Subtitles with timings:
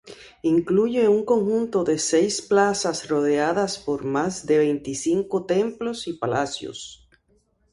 [0.41, 7.07] Incluye un conjunto de seis plazas rodeadas por más de veinticinco templos y palacios.